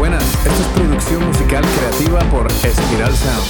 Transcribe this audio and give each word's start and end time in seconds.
buenas. 0.00 0.24
Esto 0.46 0.62
es 0.62 0.68
producción 0.68 1.26
musical 1.26 1.62
creativa 1.62 2.20
por 2.30 2.46
Espiral 2.46 3.14
Sound. 3.14 3.44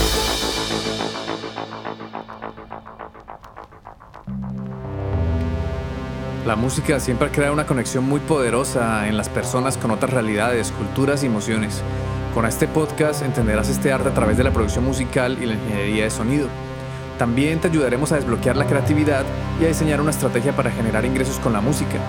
La 6.44 6.56
música 6.56 6.98
siempre 6.98 7.30
crea 7.30 7.52
una 7.52 7.66
conexión 7.66 8.02
muy 8.02 8.18
poderosa 8.18 9.07
en 9.07 9.16
las 9.16 9.29
personas 9.29 9.76
con 9.76 9.93
otras 9.93 10.12
realidades, 10.12 10.72
culturas 10.72 11.22
y 11.22 11.26
emociones. 11.26 11.82
Con 12.34 12.44
este 12.44 12.67
podcast 12.67 13.22
entenderás 13.22 13.68
este 13.68 13.93
arte 13.93 14.08
a 14.08 14.14
través 14.14 14.36
de 14.36 14.43
la 14.43 14.53
producción 14.53 14.85
musical 14.85 15.39
y 15.40 15.46
la 15.46 15.54
ingeniería 15.54 16.03
de 16.04 16.11
sonido. 16.11 16.48
También 17.17 17.61
te 17.61 17.68
ayudaremos 17.68 18.11
a 18.11 18.17
desbloquear 18.17 18.57
la 18.57 18.67
creatividad 18.67 19.25
y 19.61 19.67
a 19.67 19.68
diseñar 19.68 20.00
una 20.00 20.11
estrategia 20.11 20.57
para 20.57 20.72
generar 20.72 21.04
ingresos 21.04 21.39
con 21.39 21.53
la 21.53 21.61
música 21.61 22.00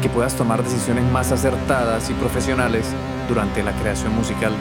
que 0.00 0.08
puedas 0.08 0.34
tomar 0.34 0.62
decisiones 0.62 1.04
más 1.12 1.32
acertadas 1.32 2.10
y 2.10 2.14
profesionales 2.14 2.86
durante 3.28 3.62
la 3.62 3.72
creación 3.72 4.14
musical. 4.14 4.52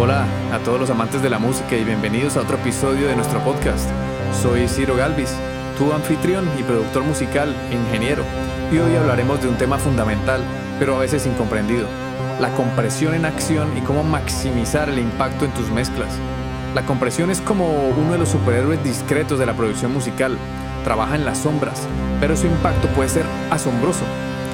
Hola 0.00 0.24
a 0.52 0.58
todos 0.58 0.80
los 0.80 0.90
amantes 0.90 1.22
de 1.22 1.30
la 1.30 1.38
música 1.38 1.76
y 1.76 1.84
bienvenidos 1.84 2.36
a 2.36 2.40
otro 2.40 2.56
episodio 2.56 3.08
de 3.08 3.16
nuestro 3.16 3.40
podcast. 3.40 3.88
Soy 4.42 4.66
Ciro 4.68 4.96
Galvis 4.96 5.34
tu 5.76 5.92
anfitrión 5.92 6.48
y 6.58 6.62
productor 6.62 7.02
musical 7.02 7.54
e 7.70 7.74
ingeniero, 7.74 8.24
y 8.70 8.78
hoy 8.78 8.94
hablaremos 8.94 9.40
de 9.42 9.48
un 9.48 9.56
tema 9.56 9.78
fundamental, 9.78 10.40
pero 10.78 10.96
a 10.96 11.00
veces 11.00 11.26
incomprendido, 11.26 11.88
la 12.40 12.50
compresión 12.54 13.14
en 13.14 13.24
acción 13.24 13.76
y 13.76 13.80
cómo 13.80 14.02
maximizar 14.02 14.88
el 14.88 14.98
impacto 14.98 15.44
en 15.44 15.52
tus 15.52 15.70
mezclas. 15.70 16.10
La 16.74 16.86
compresión 16.86 17.30
es 17.30 17.40
como 17.40 17.68
uno 17.68 18.12
de 18.12 18.18
los 18.18 18.30
superhéroes 18.30 18.82
discretos 18.84 19.38
de 19.38 19.46
la 19.46 19.54
producción 19.54 19.92
musical, 19.92 20.38
trabaja 20.84 21.14
en 21.14 21.24
las 21.24 21.38
sombras, 21.38 21.86
pero 22.20 22.36
su 22.36 22.46
impacto 22.46 22.88
puede 22.88 23.08
ser 23.08 23.26
asombroso, 23.50 24.04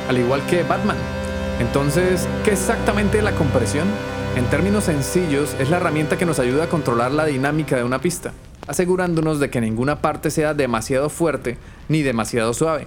al 0.08 0.18
igual 0.18 0.44
que 0.46 0.62
Batman. 0.62 0.96
Entonces, 1.60 2.26
¿qué 2.44 2.52
exactamente 2.52 3.18
es 3.18 3.24
la 3.24 3.32
compresión? 3.32 3.86
En 4.36 4.44
términos 4.46 4.84
sencillos, 4.84 5.54
es 5.58 5.70
la 5.70 5.76
herramienta 5.76 6.16
que 6.16 6.26
nos 6.26 6.38
ayuda 6.38 6.64
a 6.64 6.68
controlar 6.68 7.12
la 7.12 7.26
dinámica 7.26 7.76
de 7.76 7.84
una 7.84 8.00
pista 8.00 8.32
asegurándonos 8.68 9.40
de 9.40 9.50
que 9.50 9.60
ninguna 9.60 10.00
parte 10.00 10.30
sea 10.30 10.54
demasiado 10.54 11.10
fuerte 11.10 11.58
ni 11.88 12.02
demasiado 12.02 12.54
suave. 12.54 12.86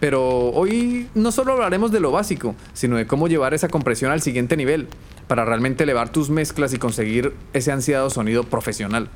Pero 0.00 0.22
hoy 0.50 1.10
no 1.14 1.32
solo 1.32 1.52
hablaremos 1.52 1.90
de 1.90 2.00
lo 2.00 2.12
básico, 2.12 2.54
sino 2.72 2.96
de 2.96 3.06
cómo 3.06 3.28
llevar 3.28 3.52
esa 3.52 3.68
compresión 3.68 4.12
al 4.12 4.22
siguiente 4.22 4.56
nivel, 4.56 4.88
para 5.26 5.44
realmente 5.44 5.84
elevar 5.84 6.10
tus 6.10 6.30
mezclas 6.30 6.72
y 6.72 6.78
conseguir 6.78 7.34
ese 7.52 7.72
ansiado 7.72 8.08
sonido 8.08 8.44
profesional. 8.44 9.08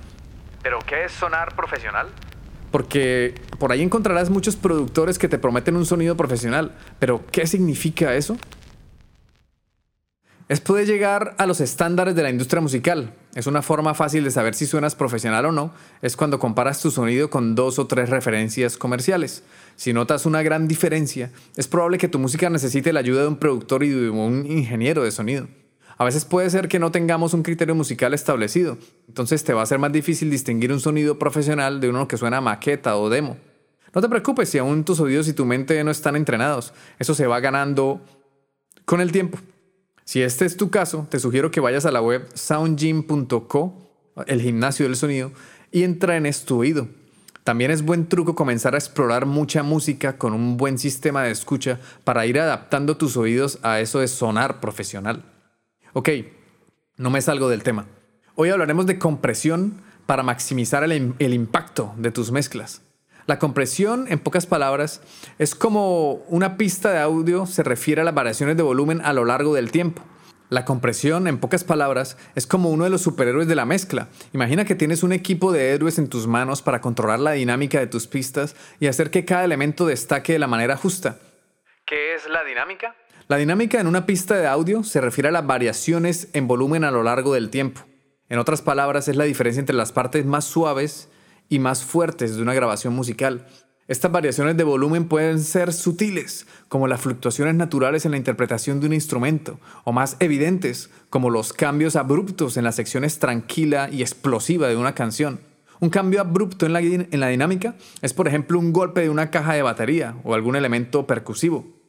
¿Pero 0.62 0.78
qué 0.80 1.04
es 1.04 1.12
sonar 1.12 1.54
profesional? 1.54 2.08
Porque 2.70 3.34
por 3.58 3.72
ahí 3.72 3.82
encontrarás 3.82 4.30
muchos 4.30 4.56
productores 4.56 5.18
que 5.18 5.28
te 5.28 5.38
prometen 5.38 5.76
un 5.76 5.86
sonido 5.86 6.16
profesional, 6.16 6.76
pero 6.98 7.24
¿qué 7.32 7.46
significa 7.46 8.14
eso? 8.14 8.36
Es 10.50 10.60
poder 10.60 10.84
llegar 10.84 11.36
a 11.38 11.46
los 11.46 11.60
estándares 11.60 12.16
de 12.16 12.24
la 12.24 12.30
industria 12.30 12.60
musical. 12.60 13.14
Es 13.36 13.46
una 13.46 13.62
forma 13.62 13.94
fácil 13.94 14.24
de 14.24 14.32
saber 14.32 14.56
si 14.56 14.66
suenas 14.66 14.96
profesional 14.96 15.46
o 15.46 15.52
no, 15.52 15.72
es 16.02 16.16
cuando 16.16 16.40
comparas 16.40 16.82
tu 16.82 16.90
sonido 16.90 17.30
con 17.30 17.54
dos 17.54 17.78
o 17.78 17.86
tres 17.86 18.10
referencias 18.10 18.76
comerciales. 18.76 19.44
Si 19.76 19.92
notas 19.92 20.26
una 20.26 20.42
gran 20.42 20.66
diferencia, 20.66 21.30
es 21.56 21.68
probable 21.68 21.98
que 21.98 22.08
tu 22.08 22.18
música 22.18 22.50
necesite 22.50 22.92
la 22.92 22.98
ayuda 22.98 23.22
de 23.22 23.28
un 23.28 23.36
productor 23.36 23.84
y 23.84 23.90
de 23.90 24.10
un 24.10 24.44
ingeniero 24.44 25.04
de 25.04 25.12
sonido. 25.12 25.46
A 26.00 26.04
veces 26.04 26.24
puede 26.24 26.48
ser 26.48 26.68
que 26.68 26.78
no 26.78 26.90
tengamos 26.90 27.34
un 27.34 27.42
criterio 27.42 27.74
musical 27.74 28.14
establecido, 28.14 28.78
entonces 29.06 29.44
te 29.44 29.52
va 29.52 29.60
a 29.60 29.66
ser 29.66 29.78
más 29.78 29.92
difícil 29.92 30.30
distinguir 30.30 30.72
un 30.72 30.80
sonido 30.80 31.18
profesional 31.18 31.78
de 31.78 31.90
uno 31.90 32.08
que 32.08 32.16
suena 32.16 32.40
maqueta 32.40 32.96
o 32.96 33.10
demo. 33.10 33.36
No 33.94 34.00
te 34.00 34.08
preocupes 34.08 34.48
si 34.48 34.56
aún 34.56 34.82
tus 34.82 34.98
oídos 35.00 35.28
y 35.28 35.34
tu 35.34 35.44
mente 35.44 35.84
no 35.84 35.90
están 35.90 36.16
entrenados, 36.16 36.72
eso 36.98 37.14
se 37.14 37.26
va 37.26 37.38
ganando 37.40 38.00
con 38.86 39.02
el 39.02 39.12
tiempo. 39.12 39.36
Si 40.04 40.22
este 40.22 40.46
es 40.46 40.56
tu 40.56 40.70
caso, 40.70 41.06
te 41.10 41.18
sugiero 41.18 41.50
que 41.50 41.60
vayas 41.60 41.84
a 41.84 41.90
la 41.90 42.00
web 42.00 42.26
soundgym.co, 42.32 43.74
el 44.26 44.40
gimnasio 44.40 44.86
del 44.86 44.96
sonido, 44.96 45.32
y 45.70 45.82
entrenes 45.82 46.46
tu 46.46 46.60
oído. 46.60 46.88
También 47.44 47.70
es 47.70 47.82
buen 47.82 48.08
truco 48.08 48.34
comenzar 48.34 48.74
a 48.74 48.78
explorar 48.78 49.26
mucha 49.26 49.62
música 49.62 50.16
con 50.16 50.32
un 50.32 50.56
buen 50.56 50.78
sistema 50.78 51.24
de 51.24 51.30
escucha 51.30 51.78
para 52.04 52.24
ir 52.24 52.40
adaptando 52.40 52.96
tus 52.96 53.18
oídos 53.18 53.58
a 53.62 53.80
eso 53.80 53.98
de 53.98 54.08
sonar 54.08 54.60
profesional. 54.60 55.29
Ok, 55.92 56.08
no 56.98 57.10
me 57.10 57.20
salgo 57.20 57.48
del 57.48 57.64
tema. 57.64 57.86
Hoy 58.36 58.50
hablaremos 58.50 58.86
de 58.86 58.98
compresión 58.98 59.82
para 60.06 60.22
maximizar 60.22 60.84
el, 60.84 61.14
impacto 61.18 61.94
de 61.96 62.12
tus 62.12 62.30
mezclas. 62.30 62.82
La 63.26 63.40
compresión, 63.40 64.06
en 64.08 64.20
pocas 64.20 64.46
palabras, 64.46 65.02
es 65.38 65.56
como 65.56 66.14
una 66.28 66.56
pista 66.56 66.92
de 66.92 67.00
audio 67.00 67.44
se 67.44 67.64
refiere 67.64 68.02
a 68.02 68.04
las 68.04 68.14
variaciones 68.14 68.56
de 68.56 68.62
volumen 68.62 69.00
a 69.04 69.12
lo 69.12 69.24
largo 69.24 69.52
del 69.52 69.72
tiempo. 69.72 70.02
La 70.48 70.64
compresión, 70.64 71.26
en 71.26 71.38
pocas 71.38 71.64
palabras, 71.64 72.16
es 72.36 72.46
como 72.46 72.70
uno 72.70 72.84
de 72.84 72.90
los 72.90 73.02
superhéroes 73.02 73.48
de 73.48 73.56
la 73.56 73.64
mezcla. 73.64 74.08
Imagina 74.32 74.64
que 74.64 74.76
tienes 74.76 75.02
un 75.02 75.12
equipo 75.12 75.50
de 75.50 75.70
héroes 75.70 75.98
en 75.98 76.08
tus 76.08 76.28
manos 76.28 76.62
para 76.62 76.80
controlar 76.80 77.18
la 77.18 77.32
dinámica 77.32 77.80
de 77.80 77.88
tus 77.88 78.06
pistas 78.06 78.54
y 78.78 78.86
hacer 78.86 79.10
que 79.10 79.24
cada 79.24 79.44
elemento 79.44 79.86
destaque 79.86 80.34
de 80.34 80.38
la 80.38 80.46
manera 80.46 80.76
justa. 80.76 81.18
¿Qué 81.84 82.14
es 82.14 82.28
la 82.28 82.44
dinámica? 82.44 82.94
La 83.30 83.36
dinámica 83.36 83.80
en 83.80 83.86
una 83.86 84.06
pista 84.06 84.34
de 84.34 84.48
audio 84.48 84.82
se 84.82 85.00
refiere 85.00 85.28
a 85.28 85.30
las 85.30 85.46
variaciones 85.46 86.26
en 86.32 86.48
volumen 86.48 86.82
a 86.82 86.90
lo 86.90 87.04
largo 87.04 87.32
del 87.32 87.48
tiempo. 87.48 87.82
En 88.28 88.40
otras 88.40 88.60
palabras, 88.60 89.06
es 89.06 89.14
la 89.14 89.22
diferencia 89.22 89.60
entre 89.60 89.76
las 89.76 89.92
partes 89.92 90.26
más 90.26 90.44
suaves 90.44 91.08
y 91.48 91.60
más 91.60 91.84
fuertes 91.84 92.34
de 92.34 92.42
una 92.42 92.54
grabación 92.54 92.92
musical. 92.92 93.46
Estas 93.86 94.10
variaciones 94.10 94.56
de 94.56 94.64
volumen 94.64 95.06
pueden 95.06 95.38
ser 95.38 95.72
sutiles, 95.72 96.48
como 96.66 96.88
las 96.88 97.02
fluctuaciones 97.02 97.54
naturales 97.54 98.04
en 98.04 98.10
la 98.10 98.16
interpretación 98.16 98.80
de 98.80 98.88
un 98.88 98.94
instrumento, 98.94 99.60
o 99.84 99.92
más 99.92 100.16
evidentes, 100.18 100.90
como 101.08 101.30
los 101.30 101.52
cambios 101.52 101.94
abruptos 101.94 102.56
en 102.56 102.64
las 102.64 102.74
secciones 102.74 103.20
tranquila 103.20 103.88
y 103.92 104.02
explosiva 104.02 104.66
de 104.66 104.74
una 104.74 104.96
canción. 104.96 105.38
Un 105.78 105.90
cambio 105.90 106.20
abrupto 106.20 106.66
en 106.66 106.72
la, 106.72 107.28
dinámica 107.28 107.76
es, 108.02 108.12
por 108.12 108.26
ejemplo, 108.26 108.58
un 108.58 108.72
golpe 108.72 109.02
de 109.02 109.08
una 109.08 109.30
caja 109.30 109.54
de 109.54 109.62
batería 109.62 110.16
o 110.24 110.34
algún 110.34 110.56
elemento 110.56 111.06
percusivo. 111.06 111.79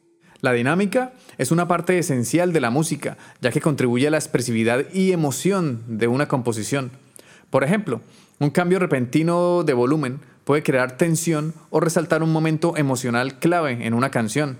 La 0.42 0.52
dinámica 0.52 1.12
es 1.38 1.52
una 1.52 1.68
parte 1.68 1.96
esencial 2.00 2.52
de 2.52 2.60
la 2.60 2.70
música, 2.70 3.16
ya 3.40 3.52
que 3.52 3.60
contribuye 3.60 4.08
a 4.08 4.10
la 4.10 4.18
expresividad 4.18 4.84
y 4.92 5.12
emoción 5.12 5.84
de 5.86 6.08
una 6.08 6.26
composición. 6.26 6.90
Por 7.48 7.62
ejemplo, 7.62 8.00
un 8.40 8.50
cambio 8.50 8.80
repentino 8.80 9.62
de 9.62 9.72
volumen 9.72 10.18
puede 10.42 10.64
crear 10.64 10.96
tensión 10.96 11.54
o 11.70 11.78
resaltar 11.78 12.24
un 12.24 12.32
momento 12.32 12.76
emocional 12.76 13.38
clave 13.38 13.86
en 13.86 13.94
una 13.94 14.10
canción. 14.10 14.58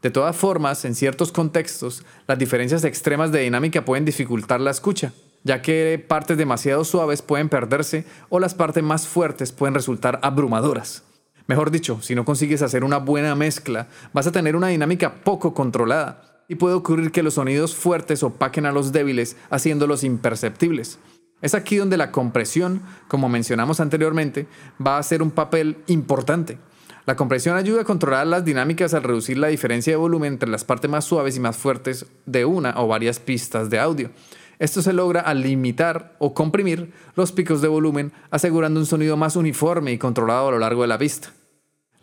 De 0.00 0.10
todas 0.10 0.34
formas, 0.34 0.86
en 0.86 0.94
ciertos 0.94 1.30
contextos, 1.30 2.06
las 2.26 2.38
diferencias 2.38 2.84
extremas 2.84 3.30
de 3.30 3.40
dinámica 3.40 3.84
pueden 3.84 4.06
dificultar 4.06 4.62
la 4.62 4.70
escucha, 4.70 5.12
ya 5.44 5.60
que 5.60 6.02
partes 6.08 6.38
demasiado 6.38 6.84
suaves 6.84 7.20
pueden 7.20 7.50
perderse 7.50 8.06
o 8.30 8.40
las 8.40 8.54
partes 8.54 8.82
más 8.82 9.06
fuertes 9.06 9.52
pueden 9.52 9.74
resultar 9.74 10.20
abrumadoras. 10.22 11.02
Mejor 11.48 11.70
dicho, 11.70 12.02
si 12.02 12.14
no 12.14 12.26
consigues 12.26 12.60
hacer 12.60 12.84
una 12.84 12.98
buena 12.98 13.34
mezcla, 13.34 13.88
vas 14.12 14.26
a 14.26 14.32
tener 14.32 14.54
una 14.54 14.68
dinámica 14.68 15.14
poco 15.24 15.54
controlada 15.54 16.44
y 16.46 16.56
puede 16.56 16.74
ocurrir 16.74 17.10
que 17.10 17.22
los 17.22 17.34
sonidos 17.34 17.74
fuertes 17.74 18.22
opaquen 18.22 18.66
a 18.66 18.72
los 18.72 18.92
débiles 18.92 19.34
haciéndolos 19.48 20.04
imperceptibles. 20.04 20.98
Es 21.40 21.54
aquí 21.54 21.76
donde 21.76 21.96
la 21.96 22.12
compresión, 22.12 22.82
como 23.08 23.30
mencionamos 23.30 23.80
anteriormente, 23.80 24.46
va 24.84 24.98
a 24.98 25.02
ser 25.02 25.22
un 25.22 25.30
papel 25.30 25.78
importante. 25.86 26.58
La 27.06 27.16
compresión 27.16 27.56
ayuda 27.56 27.80
a 27.80 27.84
controlar 27.84 28.26
las 28.26 28.44
dinámicas 28.44 28.92
al 28.92 29.04
reducir 29.04 29.38
la 29.38 29.48
diferencia 29.48 29.94
de 29.94 29.96
volumen 29.96 30.34
entre 30.34 30.50
las 30.50 30.64
partes 30.64 30.90
más 30.90 31.06
suaves 31.06 31.38
y 31.38 31.40
más 31.40 31.56
fuertes 31.56 32.04
de 32.26 32.44
una 32.44 32.74
o 32.76 32.88
varias 32.88 33.20
pistas 33.20 33.70
de 33.70 33.78
audio. 33.78 34.10
Esto 34.58 34.82
se 34.82 34.92
logra 34.92 35.20
al 35.20 35.42
limitar 35.42 36.16
o 36.18 36.34
comprimir 36.34 36.92
los 37.14 37.32
picos 37.32 37.62
de 37.62 37.68
volumen, 37.68 38.12
asegurando 38.30 38.80
un 38.80 38.86
sonido 38.86 39.16
más 39.16 39.36
uniforme 39.36 39.92
y 39.92 39.98
controlado 39.98 40.48
a 40.48 40.50
lo 40.50 40.58
largo 40.58 40.82
de 40.82 40.88
la 40.88 40.98
pista. 40.98 41.32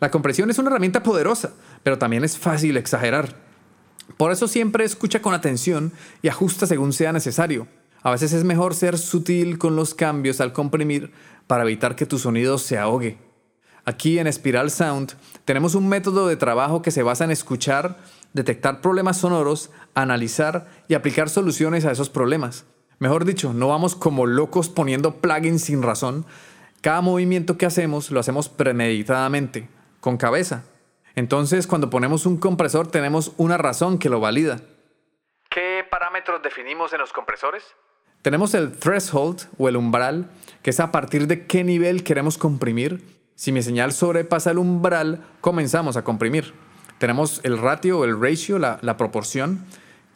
La 0.00 0.10
compresión 0.10 0.50
es 0.50 0.58
una 0.58 0.70
herramienta 0.70 1.02
poderosa, 1.02 1.52
pero 1.82 1.98
también 1.98 2.24
es 2.24 2.38
fácil 2.38 2.76
exagerar. 2.76 3.34
Por 4.16 4.32
eso 4.32 4.48
siempre 4.48 4.84
escucha 4.84 5.20
con 5.20 5.34
atención 5.34 5.92
y 6.22 6.28
ajusta 6.28 6.66
según 6.66 6.92
sea 6.92 7.12
necesario. 7.12 7.66
A 8.02 8.10
veces 8.10 8.32
es 8.32 8.44
mejor 8.44 8.74
ser 8.74 8.98
sutil 8.98 9.58
con 9.58 9.74
los 9.74 9.94
cambios 9.94 10.40
al 10.40 10.52
comprimir 10.52 11.12
para 11.46 11.64
evitar 11.64 11.96
que 11.96 12.06
tu 12.06 12.18
sonido 12.18 12.58
se 12.58 12.78
ahogue. 12.78 13.18
Aquí 13.84 14.18
en 14.18 14.32
Spiral 14.32 14.70
Sound 14.70 15.14
tenemos 15.44 15.74
un 15.74 15.88
método 15.88 16.28
de 16.28 16.36
trabajo 16.36 16.82
que 16.82 16.90
se 16.90 17.02
basa 17.02 17.24
en 17.24 17.30
escuchar, 17.30 17.98
detectar 18.32 18.80
problemas 18.80 19.18
sonoros, 19.18 19.70
analizar 19.94 20.68
y 20.88 20.94
aplicar 20.94 21.28
soluciones 21.28 21.84
a 21.84 21.92
esos 21.92 22.10
problemas. 22.10 22.66
Mejor 22.98 23.24
dicho, 23.24 23.52
no 23.52 23.68
vamos 23.68 23.94
como 23.94 24.26
locos 24.26 24.68
poniendo 24.68 25.16
plugins 25.16 25.64
sin 25.64 25.82
razón. 25.82 26.24
Cada 26.80 27.00
movimiento 27.00 27.58
que 27.58 27.66
hacemos 27.66 28.10
lo 28.10 28.20
hacemos 28.20 28.48
premeditadamente, 28.48 29.68
con 30.00 30.16
cabeza. 30.16 30.64
Entonces, 31.14 31.66
cuando 31.66 31.90
ponemos 31.90 32.26
un 32.26 32.36
compresor 32.36 32.86
tenemos 32.88 33.32
una 33.36 33.56
razón 33.58 33.98
que 33.98 34.08
lo 34.08 34.20
valida. 34.20 34.60
¿Qué 35.50 35.84
parámetros 35.90 36.42
definimos 36.42 36.92
en 36.92 37.00
los 37.00 37.12
compresores? 37.12 37.64
Tenemos 38.22 38.54
el 38.54 38.72
threshold 38.72 39.48
o 39.56 39.68
el 39.68 39.76
umbral, 39.76 40.30
que 40.62 40.70
es 40.70 40.80
a 40.80 40.90
partir 40.90 41.26
de 41.26 41.46
qué 41.46 41.64
nivel 41.64 42.02
queremos 42.02 42.38
comprimir. 42.38 43.02
Si 43.34 43.52
mi 43.52 43.62
señal 43.62 43.92
sobrepasa 43.92 44.50
el 44.50 44.58
umbral, 44.58 45.24
comenzamos 45.40 45.96
a 45.96 46.04
comprimir. 46.04 46.52
Tenemos 46.98 47.40
el 47.44 47.58
ratio 47.58 48.04
el 48.04 48.20
ratio, 48.20 48.58
la, 48.58 48.78
la 48.82 48.96
proporción, 48.96 49.66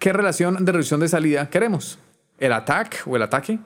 ¿Qué 0.01 0.15
relación 0.15 0.65
de 0.65 0.73
reducción 0.73 1.01
de 1.01 1.09
salida 1.09 1.51
queremos? 1.51 1.99
¿El 2.39 2.55
attack 2.55 3.03
o 3.07 3.17
el 3.17 3.23
ataque? 3.23 3.59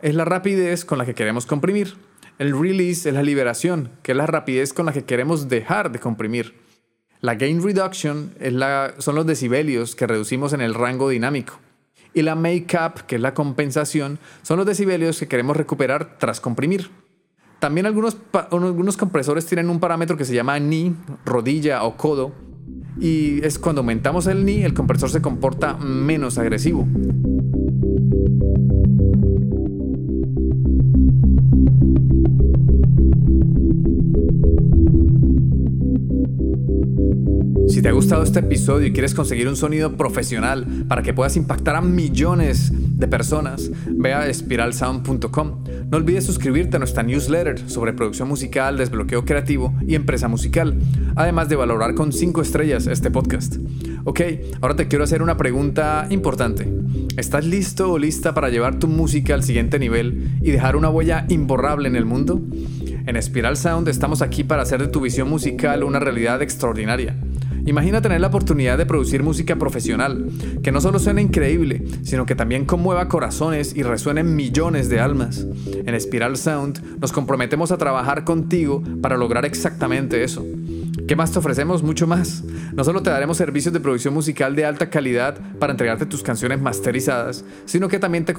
Es 0.00 0.14
la 0.14 0.24
rapidez 0.24 0.86
con 0.86 0.96
la 0.96 1.04
que 1.04 1.14
queremos 1.14 1.44
comprimir. 1.44 1.98
El 2.38 2.58
release 2.58 3.06
es 3.06 3.14
la 3.14 3.22
liberación, 3.22 3.90
que 4.02 4.12
es 4.12 4.16
la 4.16 4.24
rapidez 4.24 4.72
con 4.72 4.86
la 4.86 4.94
que 4.94 5.04
queremos 5.04 5.50
dejar 5.50 5.92
de 5.92 5.98
comprimir. 5.98 6.54
La 7.20 7.34
gain 7.34 7.62
reduction 7.62 8.32
es 8.40 8.54
la, 8.54 8.94
son 8.96 9.16
los 9.16 9.26
decibelios 9.26 9.94
que 9.94 10.06
reducimos 10.06 10.54
en 10.54 10.62
el 10.62 10.72
rango 10.72 11.10
dinámico. 11.10 11.60
Y 12.14 12.22
la 12.22 12.36
make 12.36 12.74
up, 12.74 13.04
que 13.06 13.16
es 13.16 13.20
la 13.20 13.34
compensación, 13.34 14.18
son 14.40 14.56
los 14.56 14.64
decibelios 14.64 15.18
que 15.18 15.28
queremos 15.28 15.58
recuperar 15.58 16.16
tras 16.16 16.40
comprimir. 16.40 16.88
También 17.58 17.84
algunos, 17.84 18.16
algunos 18.50 18.96
compresores 18.96 19.44
tienen 19.44 19.68
un 19.68 19.78
parámetro 19.78 20.16
que 20.16 20.24
se 20.24 20.34
llama 20.34 20.58
knee, 20.58 20.94
rodilla 21.26 21.84
o 21.84 21.98
codo, 21.98 22.32
y 23.02 23.44
es 23.44 23.58
cuando 23.58 23.80
aumentamos 23.80 24.28
el 24.28 24.44
knee, 24.44 24.64
el 24.64 24.74
compresor 24.74 25.10
se 25.10 25.20
comporta 25.20 25.74
menos 25.74 26.38
agresivo. 26.38 26.86
Si 37.68 37.80
te 37.80 37.88
ha 37.88 37.92
gustado 37.92 38.22
este 38.22 38.40
episodio 38.40 38.86
y 38.86 38.92
quieres 38.92 39.14
conseguir 39.14 39.48
un 39.48 39.56
sonido 39.56 39.96
profesional 39.96 40.66
para 40.88 41.02
que 41.02 41.14
puedas 41.14 41.36
impactar 41.36 41.76
a 41.76 41.80
millones 41.80 42.70
de 42.98 43.08
personas, 43.08 43.70
ve 43.86 44.12
a 44.12 44.28
espiralsound.com. 44.28 45.64
No 45.90 45.96
olvides 45.96 46.26
suscribirte 46.26 46.76
a 46.76 46.78
nuestra 46.78 47.02
newsletter 47.02 47.58
sobre 47.70 47.94
producción 47.94 48.28
musical, 48.28 48.76
desbloqueo 48.76 49.24
creativo 49.24 49.74
y 49.86 49.94
empresa 49.94 50.28
musical, 50.28 50.78
además 51.16 51.48
de 51.48 51.56
valorar 51.56 51.94
con 51.94 52.12
5 52.12 52.42
estrellas 52.42 52.86
este 52.86 53.10
podcast. 53.10 53.56
Ok, 54.04 54.20
ahora 54.60 54.74
te 54.74 54.88
quiero 54.88 55.04
hacer 55.04 55.22
una 55.22 55.36
pregunta 55.36 56.08
importante. 56.10 56.68
¿Estás 57.16 57.46
listo 57.46 57.92
o 57.92 57.98
lista 57.98 58.34
para 58.34 58.48
llevar 58.48 58.80
tu 58.80 58.88
música 58.88 59.34
al 59.34 59.44
siguiente 59.44 59.78
nivel 59.78 60.38
y 60.42 60.50
dejar 60.50 60.74
una 60.74 60.90
huella 60.90 61.24
imborrable 61.28 61.88
en 61.88 61.94
el 61.94 62.04
mundo? 62.04 62.40
En 63.06 63.22
Spiral 63.22 63.56
Sound 63.56 63.88
estamos 63.88 64.20
aquí 64.20 64.42
para 64.42 64.62
hacer 64.62 64.80
de 64.80 64.88
tu 64.88 65.00
visión 65.00 65.28
musical 65.30 65.84
una 65.84 66.00
realidad 66.00 66.42
extraordinaria. 66.42 67.16
Imagina 67.64 68.02
tener 68.02 68.20
la 68.20 68.26
oportunidad 68.26 68.76
de 68.76 68.86
producir 68.86 69.22
música 69.22 69.54
profesional, 69.54 70.28
que 70.64 70.72
no 70.72 70.80
solo 70.80 70.98
suene 70.98 71.22
increíble, 71.22 71.84
sino 72.02 72.26
que 72.26 72.34
también 72.34 72.64
conmueva 72.64 73.06
corazones 73.06 73.76
y 73.76 73.84
resuene 73.84 74.22
en 74.22 74.34
millones 74.34 74.88
de 74.88 74.98
almas. 74.98 75.46
En 75.86 76.00
Spiral 76.00 76.36
Sound 76.36 76.98
nos 77.00 77.12
comprometemos 77.12 77.70
a 77.70 77.78
trabajar 77.78 78.24
contigo 78.24 78.82
para 79.00 79.16
lograr 79.16 79.44
exactamente 79.44 80.24
eso. 80.24 80.44
¿Qué 81.08 81.16
más 81.16 81.32
te 81.32 81.38
ofrecemos? 81.40 81.82
Mucho 81.82 82.06
más. 82.06 82.44
No 82.74 82.84
solo 82.84 83.02
te 83.02 83.10
daremos 83.10 83.36
servicios 83.36 83.74
de 83.74 83.80
producción 83.80 84.14
musical 84.14 84.54
de 84.54 84.64
alta 84.64 84.88
calidad 84.88 85.36
para 85.58 85.72
entregarte 85.72 86.06
tus 86.06 86.22
canciones 86.22 86.60
masterizadas, 86.60 87.44
sino 87.64 87.88
que 87.88 87.98
también 87.98 88.24
te, 88.24 88.34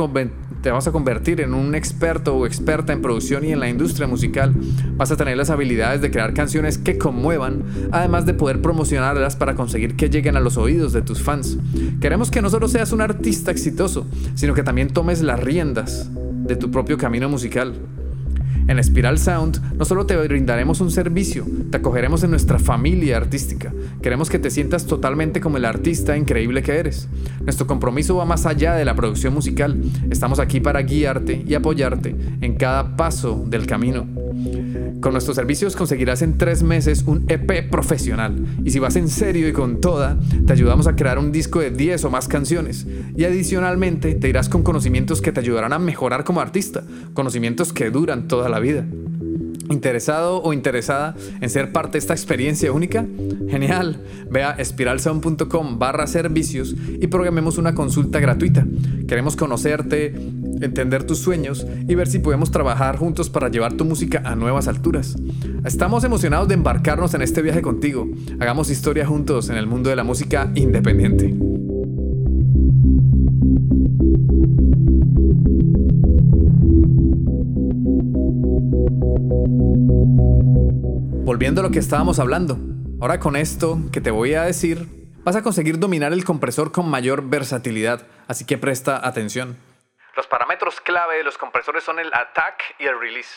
te 0.62 0.72
vas 0.72 0.88
a 0.88 0.92
convertir 0.92 1.42
en 1.42 1.54
un 1.54 1.76
experto 1.76 2.36
o 2.36 2.46
experta 2.46 2.94
en 2.94 3.02
producción 3.02 3.44
y 3.44 3.52
en 3.52 3.60
la 3.60 3.70
industria 3.70 4.08
musical. 4.08 4.54
Vas 4.96 5.12
a 5.12 5.18
tener 5.18 5.36
las 5.36 5.50
habilidades 5.50 6.02
de 6.02 6.10
crear 6.10 6.34
canciones 6.34 6.78
que 6.78 6.98
conmuevan, 6.98 7.64
además 7.92 8.26
de 8.26 8.34
poder 8.34 8.62
promocionarlas 8.62 9.36
para 9.36 9.56
conseguir 9.56 9.96
que 9.96 10.10
lleguen 10.10 10.38
a 10.38 10.40
los 10.40 10.58
oídos 10.58 10.94
de 10.94 11.02
tus 11.02 11.22
fans. 11.22 11.58
Queremos 12.00 12.32
que 12.32 12.42
no 12.42 12.50
solo 12.50 12.68
seas 12.70 12.94
un 12.94 13.02
artista 13.02 13.52
exitoso, 13.52 14.08
sino 14.36 14.54
que 14.54 14.64
también 14.64 14.90
tomes 14.90 15.22
las 15.22 15.40
riendas 15.40 16.10
de 16.14 16.56
tu 16.56 16.72
propio 16.72 16.98
camino 16.98 17.28
musical. 17.30 17.74
En 18.68 18.82
Spiral 18.84 19.20
Sound 19.20 19.74
no 19.76 19.86
solo 19.86 20.06
te 20.06 20.16
brindaremos 20.16 20.80
un 20.82 20.90
servicio, 20.90 21.46
te 21.70 21.78
acogeremos 21.78 22.24
en 22.24 22.32
nuestra 22.32 22.60
familia 22.60 23.18
artística. 23.18 23.74
Queremos 24.02 24.30
que 24.30 24.40
te 24.40 24.50
sientas 24.50 24.86
totalmente 24.86 25.42
como 25.42 25.58
el 25.58 25.66
artista 25.66 26.16
increíble 26.16 26.64
que 26.64 26.78
eres. 26.78 27.10
Nuestro 27.42 27.68
compromiso 27.68 28.16
va 28.16 28.26
más 28.26 28.46
allá 28.46 28.76
de 28.76 28.86
la 28.86 28.96
producción 28.96 29.34
musical. 29.34 29.82
Estamos 30.10 30.40
aquí 30.40 30.60
para 30.60 30.82
guiarte 30.82 31.44
y 31.46 31.54
apoyarte 31.56 32.16
en 32.42 32.56
cada 32.56 32.96
paso 32.96 33.44
del 33.48 33.68
camino. 33.68 34.08
Con 35.02 35.12
nuestros 35.12 35.36
servicios 35.36 35.76
conseguirás 35.76 36.22
en 36.22 36.38
tres 36.38 36.64
meses 36.64 37.04
un 37.06 37.26
EP 37.28 37.70
profesional. 37.70 38.36
Y 38.64 38.72
si 38.72 38.80
vas 38.80 38.96
en 38.96 39.10
serio 39.10 39.48
y 39.48 39.54
con 39.54 39.82
toda, 39.82 40.18
te 40.46 40.54
ayudamos 40.54 40.88
a 40.88 40.96
crear 40.96 41.20
un 41.20 41.32
disco 41.32 41.60
de 41.60 41.72
10 41.72 42.06
o 42.06 42.10
más 42.10 42.28
canciones. 42.28 42.88
Y 43.16 43.26
adicionalmente 43.26 44.16
te 44.16 44.30
irás 44.30 44.50
con 44.50 44.64
conocimientos 44.64 45.22
que 45.22 45.32
te 45.32 45.40
ayudarán 45.40 45.74
a 45.74 45.80
mejorar 45.80 46.24
como 46.24 46.42
artista. 46.42 46.84
Conocimientos 47.14 47.74
que 47.74 47.90
duran 47.90 48.28
toda 48.28 48.50
la 48.50 48.60
vida. 48.60 48.86
¿Interesado 49.70 50.42
o 50.42 50.54
interesada 50.54 51.16
en 51.42 51.50
ser 51.50 51.72
parte 51.72 51.94
de 51.94 52.00
esta 52.00 52.14
experiencia 52.14 52.72
única? 52.72 53.06
Genial. 53.50 53.98
Ve 54.30 54.44
a 54.44 54.52
espiralsound.com 54.52 55.80
barra 55.80 56.06
servicios 56.06 56.76
y 56.88 57.08
programemos 57.08 57.58
una 57.58 57.74
consulta 57.74 58.20
gratuita. 58.20 58.66
Queremos 59.08 59.36
conocerte, 59.36 60.14
entender 60.64 61.04
tus 61.04 61.20
sueños 61.20 61.66
y 61.88 61.96
ver 61.96 62.08
si 62.08 62.20
podemos 62.20 62.52
trabajar 62.52 62.98
juntos 62.98 63.30
para 63.30 63.50
llevar 63.50 63.74
tu 63.74 63.86
música 63.86 64.22
a 64.26 64.36
nuevas 64.36 64.68
alturas. 64.68 65.16
Estamos 65.66 66.04
emocionados 66.04 66.48
de 66.48 66.56
embarcarnos 66.56 67.14
en 67.14 67.22
este 67.22 67.42
viaje 67.42 67.62
contigo. 67.62 68.08
Hagamos 68.40 68.70
historia 68.70 69.06
juntos 69.06 69.50
en 69.50 69.58
el 69.58 69.68
mundo 69.68 69.90
de 69.90 69.96
la 69.96 70.04
música 70.04 70.52
independiente. 70.56 71.34
Volviendo 81.26 81.62
a 81.62 81.64
lo 81.64 81.72
que 81.72 81.80
estábamos 81.80 82.20
hablando, 82.20 82.60
ahora 83.00 83.20
con 83.20 83.36
esto 83.36 83.80
que 83.92 84.02
te 84.02 84.12
voy 84.12 84.34
a 84.34 84.44
decir, 84.44 85.10
vas 85.24 85.36
a 85.36 85.42
conseguir 85.42 85.80
dominar 85.80 86.14
el 86.14 86.24
compresor 86.24 86.72
con 86.72 86.90
mayor 86.90 87.28
versatilidad, 87.30 88.06
así 88.28 88.46
que 88.46 88.58
presta 88.58 89.06
atención. 89.08 89.56
Parámetros 90.64 90.82
clave 90.82 91.18
de 91.18 91.24
los 91.24 91.38
compresores 91.38 91.84
son 91.84 92.00
el 92.00 92.14
attack 92.14 92.76
y 92.80 92.86
el 92.86 92.98
release. 92.98 93.30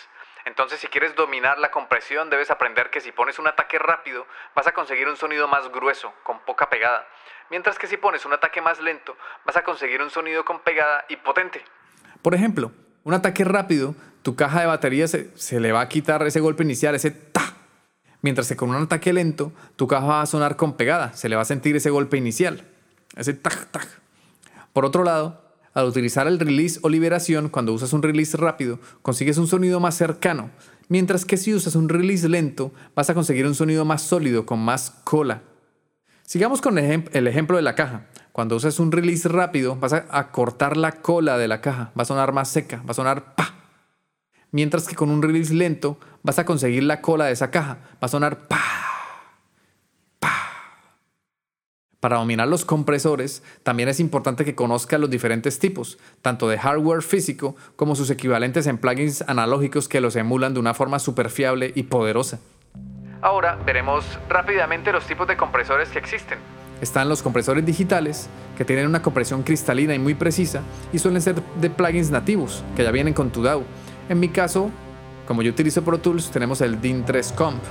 Entonces, 0.44 0.78
si 0.78 0.86
quieres 0.86 1.16
dominar 1.16 1.58
la 1.58 1.72
compresión, 1.72 2.30
debes 2.30 2.52
aprender 2.52 2.88
que 2.90 3.00
si 3.00 3.10
pones 3.10 3.40
un 3.40 3.48
ataque 3.48 3.80
rápido, 3.80 4.26
vas 4.54 4.68
a 4.68 4.72
conseguir 4.72 5.08
un 5.08 5.16
sonido 5.16 5.48
más 5.48 5.68
grueso, 5.72 6.12
con 6.22 6.38
poca 6.44 6.70
pegada. 6.70 7.04
Mientras 7.50 7.78
que 7.78 7.88
si 7.88 7.96
pones 7.96 8.24
un 8.26 8.32
ataque 8.32 8.60
más 8.60 8.80
lento, 8.80 9.16
vas 9.44 9.56
a 9.56 9.64
conseguir 9.64 10.02
un 10.02 10.10
sonido 10.10 10.44
con 10.44 10.60
pegada 10.60 11.04
y 11.08 11.16
potente. 11.16 11.64
Por 12.22 12.34
ejemplo, 12.34 12.70
un 13.02 13.14
ataque 13.14 13.42
rápido, 13.44 13.96
tu 14.22 14.36
caja 14.36 14.60
de 14.60 14.66
batería 14.66 15.08
se, 15.08 15.36
se 15.36 15.58
le 15.58 15.72
va 15.72 15.80
a 15.80 15.88
quitar 15.88 16.24
ese 16.24 16.38
golpe 16.38 16.62
inicial, 16.62 16.94
ese 16.94 17.10
ta. 17.10 17.54
Mientras 18.22 18.48
que 18.48 18.56
con 18.56 18.70
un 18.70 18.82
ataque 18.82 19.12
lento, 19.12 19.50
tu 19.74 19.88
caja 19.88 20.06
va 20.06 20.22
a 20.22 20.26
sonar 20.26 20.54
con 20.54 20.76
pegada, 20.76 21.12
se 21.14 21.28
le 21.28 21.34
va 21.34 21.42
a 21.42 21.46
sentir 21.46 21.74
ese 21.74 21.90
golpe 21.90 22.16
inicial, 22.16 22.62
ese 23.16 23.34
tac, 23.34 23.66
tac. 23.72 23.88
Por 24.72 24.84
otro 24.84 25.02
lado, 25.02 25.45
al 25.76 25.84
utilizar 25.84 26.26
el 26.26 26.40
release 26.40 26.80
o 26.82 26.88
liberación, 26.88 27.50
cuando 27.50 27.74
usas 27.74 27.92
un 27.92 28.02
release 28.02 28.34
rápido, 28.38 28.80
consigues 29.02 29.36
un 29.36 29.46
sonido 29.46 29.78
más 29.78 29.94
cercano, 29.94 30.48
mientras 30.88 31.26
que 31.26 31.36
si 31.36 31.52
usas 31.52 31.76
un 31.76 31.90
release 31.90 32.26
lento, 32.30 32.72
vas 32.94 33.10
a 33.10 33.14
conseguir 33.14 33.46
un 33.46 33.54
sonido 33.54 33.84
más 33.84 34.00
sólido, 34.00 34.46
con 34.46 34.58
más 34.58 34.90
cola. 35.04 35.42
Sigamos 36.22 36.62
con 36.62 36.78
el 36.78 37.26
ejemplo 37.26 37.58
de 37.58 37.62
la 37.62 37.74
caja. 37.74 38.06
Cuando 38.32 38.56
usas 38.56 38.80
un 38.80 38.90
release 38.90 39.28
rápido, 39.28 39.76
vas 39.76 39.92
a 39.92 40.32
cortar 40.32 40.78
la 40.78 40.92
cola 40.92 41.36
de 41.36 41.46
la 41.46 41.60
caja, 41.60 41.92
va 41.96 42.02
a 42.02 42.06
sonar 42.06 42.32
más 42.32 42.48
seca, 42.48 42.78
va 42.78 42.92
a 42.92 42.94
sonar 42.94 43.34
pa. 43.34 43.54
Mientras 44.52 44.88
que 44.88 44.96
con 44.96 45.10
un 45.10 45.20
release 45.20 45.52
lento, 45.52 45.98
vas 46.22 46.38
a 46.38 46.46
conseguir 46.46 46.84
la 46.84 47.02
cola 47.02 47.26
de 47.26 47.32
esa 47.32 47.50
caja, 47.50 47.80
va 48.02 48.06
a 48.06 48.08
sonar 48.08 48.48
pa. 48.48 48.85
Para 52.00 52.18
dominar 52.18 52.46
los 52.46 52.66
compresores, 52.66 53.42
también 53.62 53.88
es 53.88 54.00
importante 54.00 54.44
que 54.44 54.54
conozcas 54.54 55.00
los 55.00 55.08
diferentes 55.08 55.58
tipos, 55.58 55.98
tanto 56.20 56.46
de 56.46 56.58
hardware 56.58 57.02
físico 57.02 57.56
como 57.74 57.96
sus 57.96 58.10
equivalentes 58.10 58.66
en 58.66 58.76
plugins 58.76 59.22
analógicos 59.22 59.88
que 59.88 60.02
los 60.02 60.14
emulan 60.14 60.52
de 60.52 60.60
una 60.60 60.74
forma 60.74 60.98
súper 60.98 61.30
fiable 61.30 61.72
y 61.74 61.84
poderosa. 61.84 62.38
Ahora 63.22 63.56
veremos 63.64 64.04
rápidamente 64.28 64.92
los 64.92 65.06
tipos 65.06 65.26
de 65.26 65.38
compresores 65.38 65.88
que 65.88 65.98
existen. 65.98 66.38
Están 66.82 67.08
los 67.08 67.22
compresores 67.22 67.64
digitales, 67.64 68.28
que 68.58 68.66
tienen 68.66 68.86
una 68.86 69.00
compresión 69.00 69.42
cristalina 69.42 69.94
y 69.94 69.98
muy 69.98 70.14
precisa, 70.14 70.60
y 70.92 70.98
suelen 70.98 71.22
ser 71.22 71.36
de 71.58 71.70
plugins 71.70 72.10
nativos, 72.10 72.62
que 72.76 72.84
ya 72.84 72.90
vienen 72.90 73.14
con 73.14 73.30
tu 73.30 73.42
DAW. 73.42 73.64
En 74.10 74.20
mi 74.20 74.28
caso, 74.28 74.70
como 75.26 75.40
yo 75.40 75.50
utilizo 75.50 75.82
Pro 75.82 75.98
Tools, 75.98 76.30
tenemos 76.30 76.60
el 76.60 76.78
DIN 76.78 77.06
3 77.06 77.32
Comp. 77.32 77.62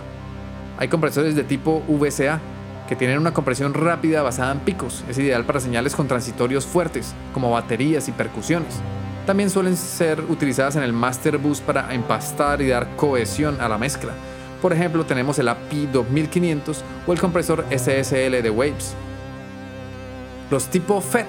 Hay 0.79 0.87
compresores 0.87 1.35
de 1.35 1.43
tipo 1.43 1.83
VCA, 1.87 2.41
que 2.87 2.95
tienen 2.95 3.19
una 3.19 3.33
compresión 3.33 3.73
rápida 3.73 4.21
basada 4.21 4.51
en 4.51 4.59
picos. 4.59 5.03
Es 5.09 5.17
ideal 5.17 5.45
para 5.45 5.59
señales 5.59 5.95
con 5.95 6.07
transitorios 6.07 6.65
fuertes, 6.65 7.13
como 7.33 7.51
baterías 7.51 8.07
y 8.07 8.11
percusiones. 8.11 8.75
También 9.25 9.49
suelen 9.49 9.75
ser 9.75 10.21
utilizadas 10.29 10.75
en 10.75 10.83
el 10.83 10.93
Master 10.93 11.37
Boost 11.39 11.63
para 11.63 11.93
empastar 11.93 12.61
y 12.61 12.67
dar 12.67 12.95
cohesión 12.95 13.59
a 13.59 13.67
la 13.67 13.77
mezcla. 13.77 14.11
Por 14.61 14.71
ejemplo, 14.71 15.05
tenemos 15.05 15.39
el 15.39 15.47
API 15.47 15.87
2500 15.87 16.83
o 17.07 17.13
el 17.13 17.19
compresor 17.19 17.65
SSL 17.69 18.41
de 18.41 18.49
Waves. 18.49 18.95
Los 20.51 20.67
tipo 20.67 21.01
FET 21.01 21.27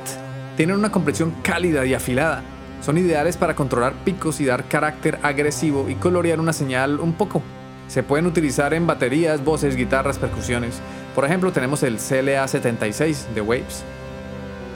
tienen 0.57 0.77
una 0.77 0.93
compresión 0.93 1.35
cálida 1.43 1.87
y 1.87 1.95
afilada. 1.95 2.43
Son 2.83 2.99
ideales 2.99 3.37
para 3.37 3.57
controlar 3.57 3.95
picos 4.05 4.41
y 4.41 4.45
dar 4.45 4.65
carácter 4.65 5.19
agresivo 5.23 5.89
y 5.89 5.95
colorear 5.95 6.39
una 6.39 6.53
señal 6.53 7.01
un 7.01 7.15
poco. 7.15 7.43
Se 7.89 8.03
pueden 8.03 8.27
utilizar 8.27 8.75
en 8.75 8.87
baterías, 8.87 9.43
voces, 9.45 9.77
guitarras, 9.77 10.19
percusiones. 10.19 10.81
Por 11.17 11.25
ejemplo, 11.25 11.51
tenemos 11.51 11.83
el 11.83 11.97
CLA76 11.97 13.29
de 13.35 13.41
Waves. 13.41 13.85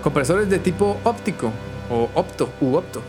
Compresores 0.02 0.48
de 0.48 0.58
tipo 0.58 0.96
óptico 1.04 1.52
o 1.90 2.08
opto 2.14 2.48
u 2.62 2.76
opto. 2.76 3.02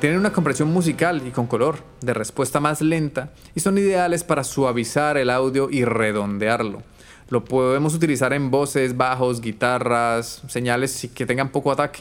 Tienen 0.00 0.18
una 0.18 0.32
compresión 0.32 0.72
musical 0.72 1.20
y 1.26 1.30
con 1.30 1.46
color 1.46 1.80
de 2.00 2.14
respuesta 2.14 2.58
más 2.58 2.80
lenta 2.80 3.34
y 3.54 3.60
son 3.60 3.76
ideales 3.76 4.24
para 4.24 4.44
suavizar 4.44 5.18
el 5.18 5.28
audio 5.28 5.68
y 5.70 5.84
redondearlo. 5.84 6.82
Lo 7.28 7.44
podemos 7.44 7.94
utilizar 7.94 8.32
en 8.32 8.50
voces, 8.50 8.96
bajos, 8.96 9.42
guitarras, 9.42 10.40
señales 10.48 11.06
que 11.14 11.26
tengan 11.26 11.50
poco 11.50 11.72
ataque. 11.72 12.00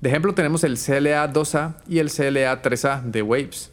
De 0.00 0.08
ejemplo 0.08 0.32
tenemos 0.32 0.64
el 0.64 0.78
CLA 0.78 1.30
2A 1.30 1.74
y 1.86 1.98
el 1.98 2.10
CLA 2.10 2.62
3A 2.62 3.02
de 3.02 3.20
Waves. 3.20 3.70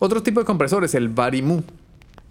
Otro 0.00 0.24
tipo 0.24 0.40
de 0.40 0.46
compresores, 0.46 0.92
el 0.96 1.08
Varimu, 1.08 1.62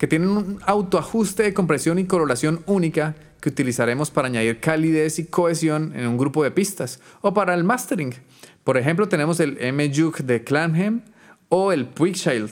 que 0.04 0.08
tienen 0.10 0.32
un 0.32 0.60
autoajuste 0.66 1.44
de 1.44 1.54
compresión 1.54 1.98
y 1.98 2.04
coloración 2.04 2.62
única 2.66 3.16
que 3.40 3.48
utilizaremos 3.48 4.12
para 4.12 4.28
añadir 4.28 4.60
calidez 4.60 5.18
y 5.18 5.28
cohesión 5.28 5.94
en 5.96 6.08
un 6.08 6.18
grupo 6.18 6.44
de 6.44 6.52
pistas 6.52 7.00
o 7.22 7.34
para 7.34 7.54
el 7.54 7.64
mastering. 7.64 8.14
Por 8.66 8.76
ejemplo, 8.76 9.08
tenemos 9.08 9.40
el 9.40 9.58
M-Juke 9.62 10.24
de 10.24 10.44
Clanham 10.44 11.06
o 11.48 11.72
el 11.72 11.88
Quickshield, 11.88 12.52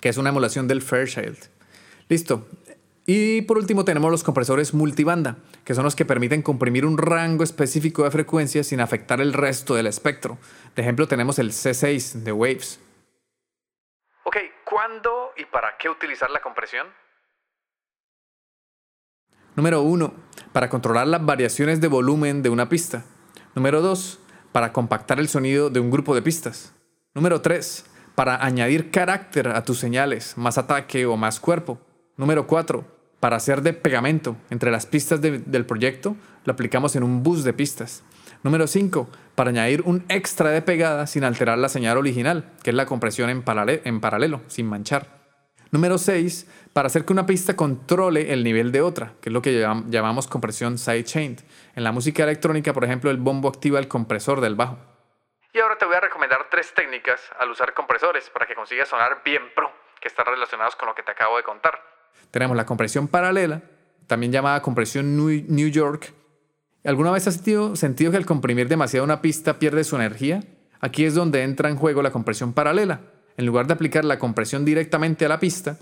que 0.00 0.08
es 0.08 0.16
una 0.16 0.30
emulación 0.30 0.66
del 0.66 0.80
Fairchild. 0.80 1.36
Listo. 2.08 2.48
Y 3.04 3.42
por 3.42 3.58
último 3.58 3.84
tenemos 3.84 4.10
los 4.10 4.24
compresores 4.24 4.72
multibanda, 4.72 5.36
que 5.64 5.74
son 5.74 5.84
los 5.84 5.96
que 5.96 6.06
permiten 6.06 6.40
comprimir 6.40 6.86
un 6.86 6.96
rango 6.96 7.44
específico 7.44 8.04
de 8.04 8.10
frecuencias 8.10 8.68
sin 8.68 8.80
afectar 8.80 9.20
el 9.20 9.34
resto 9.34 9.74
del 9.74 9.86
espectro. 9.86 10.38
De 10.76 10.80
ejemplo 10.80 11.08
tenemos 11.08 11.38
el 11.38 11.52
C6 11.52 12.22
de 12.22 12.32
Waves. 12.32 12.80
¿Cuándo 14.96 15.32
y 15.36 15.44
para 15.44 15.76
qué 15.78 15.88
utilizar 15.88 16.30
la 16.30 16.40
compresión? 16.40 16.86
Número 19.54 19.82
1. 19.82 20.12
Para 20.52 20.68
controlar 20.68 21.06
las 21.06 21.24
variaciones 21.24 21.80
de 21.80 21.88
volumen 21.88 22.42
de 22.42 22.50
una 22.50 22.68
pista. 22.68 23.04
Número 23.54 23.80
2. 23.80 24.20
Para 24.52 24.72
compactar 24.72 25.18
el 25.18 25.28
sonido 25.28 25.70
de 25.70 25.80
un 25.80 25.90
grupo 25.90 26.14
de 26.14 26.22
pistas. 26.22 26.74
Número 27.14 27.40
3. 27.40 27.86
Para 28.14 28.44
añadir 28.44 28.90
carácter 28.90 29.48
a 29.48 29.62
tus 29.64 29.78
señales, 29.78 30.36
más 30.38 30.58
ataque 30.58 31.06
o 31.06 31.16
más 31.16 31.40
cuerpo. 31.40 31.78
Número 32.16 32.46
4. 32.46 32.84
Para 33.20 33.36
hacer 33.36 33.62
de 33.62 33.72
pegamento 33.72 34.36
entre 34.50 34.70
las 34.70 34.86
pistas 34.86 35.20
del 35.20 35.66
proyecto, 35.66 36.16
lo 36.44 36.52
aplicamos 36.52 36.96
en 36.96 37.02
un 37.02 37.22
bus 37.22 37.44
de 37.44 37.52
pistas. 37.52 38.02
Número 38.42 38.66
5. 38.66 39.08
Para 39.34 39.50
añadir 39.50 39.82
un 39.82 40.04
extra 40.08 40.50
de 40.50 40.62
pegada 40.62 41.06
sin 41.06 41.24
alterar 41.24 41.58
la 41.58 41.68
señal 41.68 41.98
original, 41.98 42.52
que 42.62 42.70
es 42.70 42.76
la 42.76 42.86
compresión 42.86 43.30
en, 43.30 43.44
en 43.84 44.00
paralelo, 44.00 44.40
sin 44.46 44.66
manchar. 44.66 45.16
Número 45.70 45.98
6. 45.98 46.46
Para 46.72 46.86
hacer 46.86 47.04
que 47.04 47.12
una 47.12 47.26
pista 47.26 47.56
controle 47.56 48.32
el 48.32 48.44
nivel 48.44 48.72
de 48.72 48.82
otra, 48.82 49.12
que 49.20 49.28
es 49.28 49.32
lo 49.32 49.42
que 49.42 49.66
llamamos 49.88 50.26
compresión 50.26 50.78
sidechain. 50.78 51.36
En 51.74 51.84
la 51.84 51.92
música 51.92 52.22
electrónica, 52.22 52.72
por 52.72 52.84
ejemplo, 52.84 53.10
el 53.10 53.16
bombo 53.16 53.48
activa 53.48 53.78
el 53.78 53.88
compresor 53.88 54.40
del 54.40 54.54
bajo. 54.54 54.78
Y 55.52 55.58
ahora 55.58 55.78
te 55.78 55.86
voy 55.86 55.96
a 55.96 56.00
recomendar 56.00 56.48
tres 56.50 56.74
técnicas 56.74 57.20
al 57.38 57.50
usar 57.50 57.72
compresores 57.72 58.28
para 58.30 58.46
que 58.46 58.54
consigas 58.54 58.88
sonar 58.88 59.22
bien 59.24 59.42
pro, 59.54 59.72
que 60.00 60.08
están 60.08 60.26
relacionados 60.26 60.76
con 60.76 60.88
lo 60.88 60.94
que 60.94 61.02
te 61.02 61.12
acabo 61.12 61.38
de 61.38 61.42
contar. 61.42 61.80
Tenemos 62.30 62.56
la 62.56 62.66
compresión 62.66 63.08
paralela, 63.08 63.62
también 64.06 64.32
llamada 64.32 64.60
compresión 64.60 65.16
New 65.16 65.68
York, 65.70 66.12
¿Alguna 66.86 67.10
vez 67.10 67.26
has 67.26 67.34
sentido, 67.34 68.10
que 68.12 68.16
al 68.16 68.26
comprimir 68.26 68.68
demasiado 68.68 69.04
una 69.04 69.20
pista 69.20 69.58
pierde 69.58 69.82
su 69.82 69.96
energía? 69.96 70.44
Aquí 70.80 71.04
es 71.04 71.14
donde 71.14 71.42
entra 71.42 71.68
en 71.68 71.76
juego 71.76 72.00
la 72.00 72.12
compresión 72.12 72.52
paralela. 72.52 73.00
En 73.36 73.44
lugar 73.44 73.66
de 73.66 73.74
aplicar 73.74 74.04
la 74.04 74.20
compresión 74.20 74.64
directamente 74.64 75.26
a 75.26 75.28
la 75.28 75.40
pista, 75.40 75.78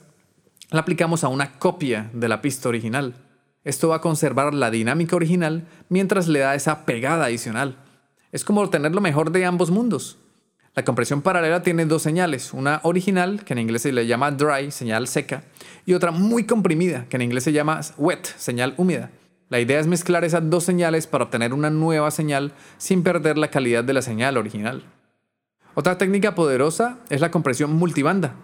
la 0.71 0.81
aplicamos 0.81 1.23
a 1.23 1.29
una 1.29 1.59
copia 1.59 2.09
de 2.15 2.27
la 2.27 2.41
pista 2.41 2.71
original. 2.71 3.17
Esto 3.65 3.91
va 3.91 3.97
a 3.97 4.01
conservar 4.01 4.55
la 4.55 4.71
dinámica 4.71 5.15
original 5.15 5.67
mientras 5.91 6.27
le 6.27 6.39
da 6.39 6.55
esa 6.55 6.87
pegada 6.87 7.27
adicional. 7.27 7.77
Es 8.33 8.43
como 8.43 8.71
tener 8.71 8.95
lo 8.95 9.03
mejor 9.03 9.31
de 9.31 9.45
ambos 9.45 9.71
mundos. 9.71 10.17
La 10.75 10.87
compresión 10.87 11.21
paralela 11.21 11.63
tiene 11.63 11.85
dos 11.85 12.01
señales, 12.01 12.55
una 12.55 12.81
original, 12.83 13.45
que 13.45 13.53
en 13.53 13.59
inglés 13.59 13.83
se 13.83 13.93
le 13.93 14.07
llama 14.07 14.31
dry, 14.31 14.71
señal 14.71 15.07
seca, 15.07 15.45
y 15.85 15.93
otra 15.93 16.13
muy 16.13 16.45
comprimida, 16.47 17.05
que 17.11 17.17
en 17.17 17.23
inglés 17.23 17.45
se 17.45 17.53
llama 17.53 17.83
wet, 17.99 18.25
señal 18.25 18.73
húmeda. 18.79 19.11
La 19.51 19.61
idea 19.61 19.79
es 19.79 19.87
mezclar 19.87 20.25
esas 20.25 20.49
dos 20.49 20.65
señales 20.65 21.07
para 21.07 21.25
obtener 21.25 21.53
una 21.53 21.71
nueva 21.71 22.11
señal 22.11 22.53
sin 22.79 23.03
perder 23.03 23.37
la 23.37 23.51
calidad 23.51 23.85
de 23.85 23.93
la 23.93 24.03
señal 24.03 24.37
original. 24.37 24.85
Otra 25.75 25.99
técnica 25.99 26.35
poderosa 26.35 26.99
es 27.11 27.21
la 27.21 27.31
compresión 27.31 27.73
multibanda. 27.75 28.37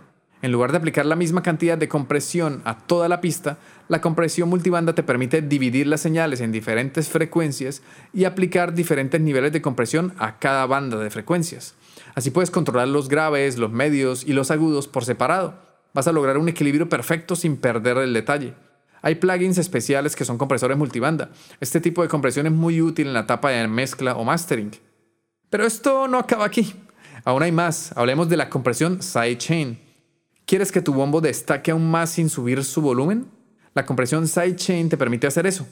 En 0.42 0.52
lugar 0.52 0.72
de 0.72 0.78
aplicar 0.78 1.04
la 1.06 1.16
misma 1.16 1.42
cantidad 1.42 1.76
de 1.76 1.88
compresión 1.88 2.62
a 2.64 2.78
toda 2.78 3.08
la 3.08 3.20
pista, 3.20 3.58
la 3.88 4.00
compresión 4.00 4.48
multibanda 4.48 4.94
te 4.94 5.02
permite 5.02 5.42
dividir 5.42 5.86
las 5.86 6.00
señales 6.00 6.40
en 6.40 6.50
diferentes 6.50 7.08
frecuencias 7.08 7.82
y 8.14 8.24
aplicar 8.24 8.74
diferentes 8.74 9.20
niveles 9.20 9.52
de 9.52 9.60
compresión 9.60 10.14
a 10.18 10.38
cada 10.38 10.66
banda 10.66 10.98
de 10.98 11.10
frecuencias. 11.10 11.74
Así 12.14 12.30
puedes 12.30 12.50
controlar 12.50 12.88
los 12.88 13.08
graves, 13.08 13.58
los 13.58 13.70
medios 13.70 14.24
y 14.26 14.32
los 14.32 14.50
agudos 14.50 14.88
por 14.88 15.04
separado. 15.04 15.54
Vas 15.92 16.08
a 16.08 16.12
lograr 16.12 16.38
un 16.38 16.48
equilibrio 16.48 16.88
perfecto 16.88 17.36
sin 17.36 17.56
perder 17.56 17.98
el 17.98 18.14
detalle. 18.14 18.54
Hay 19.02 19.16
plugins 19.16 19.58
especiales 19.58 20.14
que 20.14 20.24
son 20.24 20.38
compresores 20.38 20.76
multibanda. 20.76 21.30
Este 21.60 21.80
tipo 21.80 22.02
de 22.02 22.08
compresión 22.08 22.46
es 22.46 22.52
muy 22.52 22.80
útil 22.82 23.08
en 23.08 23.14
la 23.14 23.20
etapa 23.20 23.50
de 23.50 23.66
mezcla 23.66 24.14
o 24.16 24.24
mastering. 24.24 24.72
Pero 25.48 25.64
esto 25.64 26.06
no 26.06 26.18
acaba 26.18 26.44
aquí. 26.44 26.74
Aún 27.24 27.42
hay 27.42 27.52
más. 27.52 27.92
Hablemos 27.96 28.28
de 28.28 28.36
la 28.36 28.50
compresión 28.50 29.02
sidechain. 29.02 29.78
¿Quieres 30.46 30.72
que 30.72 30.82
tu 30.82 30.92
bombo 30.92 31.20
destaque 31.20 31.70
aún 31.70 31.90
más 31.90 32.10
sin 32.10 32.28
subir 32.28 32.64
su 32.64 32.80
volumen? 32.82 33.26
La 33.74 33.86
compresión 33.86 34.26
sidechain 34.28 34.88
te 34.88 34.96
permite 34.96 35.26
hacer 35.26 35.46
eso. 35.46 35.66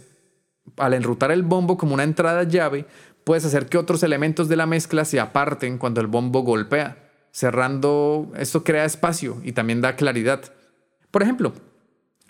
Al 0.77 0.95
enrutar 0.95 1.31
el 1.31 1.43
bombo 1.43 1.77
como 1.77 1.95
una 1.95 2.05
entrada 2.05 2.45
llave, 2.45 2.87
puedes 3.25 3.45
hacer 3.45 3.67
que 3.67 3.79
otros 3.79 4.03
elementos 4.03 4.49
de 4.49 4.57
la 4.57 4.67
mezcla 4.67 5.05
se 5.05 5.21
aparten 5.21 5.79
cuando 5.79 6.01
el 6.01 6.07
bombo 6.07 6.43
golpea. 6.43 6.97
Cerrando, 7.31 8.33
esto 8.37 8.65
crea 8.65 8.85
espacio 8.85 9.41
y 9.43 9.53
también 9.53 9.81
da 9.81 9.97
claridad. 9.97 10.41
Por 11.11 11.23
ejemplo, 11.23 11.53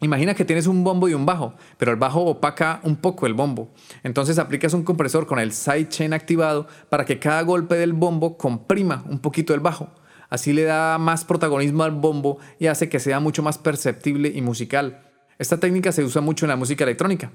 Imagina 0.00 0.34
que 0.34 0.44
tienes 0.44 0.68
un 0.68 0.84
bombo 0.84 1.08
y 1.08 1.14
un 1.14 1.26
bajo, 1.26 1.54
pero 1.76 1.90
el 1.90 1.96
bajo 1.96 2.20
opaca 2.24 2.80
un 2.84 2.96
poco 2.96 3.26
el 3.26 3.34
bombo. 3.34 3.72
Entonces 4.04 4.38
aplicas 4.38 4.72
un 4.72 4.84
compresor 4.84 5.26
con 5.26 5.40
el 5.40 5.52
sidechain 5.52 6.12
activado 6.12 6.68
para 6.88 7.04
que 7.04 7.18
cada 7.18 7.42
golpe 7.42 7.74
del 7.74 7.94
bombo 7.94 8.38
comprima 8.38 9.04
un 9.08 9.18
poquito 9.18 9.54
el 9.54 9.60
bajo. 9.60 9.90
Así 10.30 10.52
le 10.52 10.64
da 10.64 10.98
más 10.98 11.24
protagonismo 11.24 11.82
al 11.82 11.92
bombo 11.92 12.38
y 12.60 12.66
hace 12.66 12.88
que 12.88 13.00
sea 13.00 13.18
mucho 13.18 13.42
más 13.42 13.58
perceptible 13.58 14.30
y 14.32 14.40
musical. 14.40 15.02
Esta 15.38 15.58
técnica 15.58 15.90
se 15.90 16.04
usa 16.04 16.20
mucho 16.20 16.44
en 16.44 16.50
la 16.50 16.56
música 16.56 16.84
electrónica. 16.84 17.32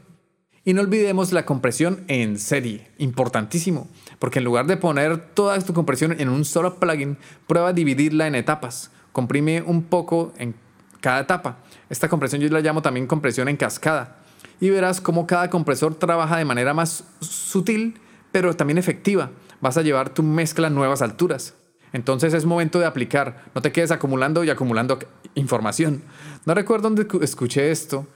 Y 0.66 0.74
no 0.74 0.80
olvidemos 0.82 1.34
la 1.34 1.46
compresión 1.46 2.06
en 2.08 2.40
serie, 2.40 2.90
importantísimo, 2.98 3.90
porque 4.20 4.40
en 4.40 4.46
lugar 4.46 4.66
de 4.68 4.78
poner 4.78 5.18
toda 5.34 5.60
tu 5.60 5.74
compresión 5.74 6.18
en 6.18 6.30
un 6.30 6.46
solo 6.46 6.80
plugin, 6.80 7.18
prueba 7.48 7.70
a 7.70 7.74
dividirla 7.74 8.28
en 8.28 8.36
etapas. 8.36 8.90
Comprime 9.12 9.62
un 9.62 9.84
poco 9.84 10.32
en 10.38 10.56
cada 11.04 11.20
etapa. 11.20 11.58
Esta 11.90 12.08
compresión 12.08 12.42
yo 12.42 12.48
la 12.48 12.62
llamo 12.62 12.82
también 12.82 13.08
compresión 13.08 13.50
en 13.50 13.58
cascada. 13.58 14.16
Y 14.62 14.70
verás 14.70 15.02
cómo 15.02 15.28
cada 15.28 15.50
compresor 15.50 15.96
trabaja 15.96 16.38
de 16.38 16.46
manera 16.46 16.74
más 16.74 17.04
sutil, 17.20 18.00
pero 18.32 18.56
también 18.56 18.78
efectiva. 18.78 19.32
Vas 19.60 19.76
a 19.76 19.82
llevar 19.82 20.12
tu 20.12 20.24
mezcla 20.24 20.68
a 20.68 20.70
nuevas 20.70 21.02
alturas. 21.02 21.56
Entonces 21.92 22.34
es 22.34 22.46
momento 22.46 22.80
de 22.80 22.86
aplicar. 22.86 23.44
No 23.54 23.62
te 23.62 23.74
quedes 23.74 23.92
acumulando 23.92 24.46
y 24.46 24.50
acumulando 24.50 24.98
información. 25.36 26.04
No 26.46 26.54
recuerdo 26.54 26.90
dónde 26.90 27.06
escuché 27.22 27.70
esto, 27.70 28.08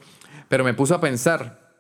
pero 0.48 0.64
me 0.64 0.74
puso 0.74 0.96
a 0.96 1.02
pensar. 1.02 1.76